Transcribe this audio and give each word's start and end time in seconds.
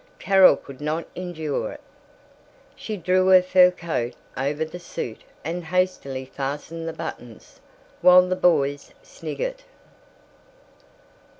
Carol 0.17 0.55
could 0.57 0.81
not 0.81 1.05
endure 1.15 1.71
it. 1.73 1.81
She 2.75 2.97
drew 2.97 3.27
her 3.27 3.43
fur 3.43 3.69
coat 3.69 4.15
over 4.35 4.65
the 4.65 4.79
suit 4.79 5.21
and 5.45 5.65
hastily 5.65 6.25
fastened 6.25 6.87
the 6.87 6.91
buttons, 6.93 7.59
while 8.01 8.27
the 8.27 8.35
boys 8.35 8.95
snickered. 9.03 9.61